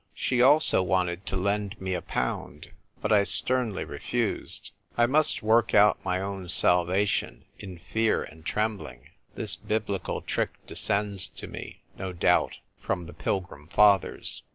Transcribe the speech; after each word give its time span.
She 0.15 0.41
also 0.41 0.81
wanted 0.81 1.27
to 1.27 1.35
lend 1.35 1.79
me 1.79 1.93
a 1.93 2.01
pound. 2.01 2.71
But 3.03 3.11
I 3.11 3.23
sternly 3.23 3.85
refused. 3.85 4.71
I 4.97 5.05
must 5.05 5.43
work 5.43 5.75
out 5.75 6.03
my 6.03 6.19
own 6.19 6.49
salvation 6.49 7.45
in 7.59 7.77
fear 7.77 8.23
and 8.23 8.43
trembling. 8.43 9.11
(This 9.35 9.55
Biblical 9.55 10.21
trick 10.21 10.65
descends 10.65 11.27
to 11.35 11.45
me, 11.45 11.83
no 11.99 12.13
doubt, 12.13 12.57
from 12.79 13.05
the 13.05 13.13
Pilgrim 13.13 13.67
Fathers.) 13.67 14.41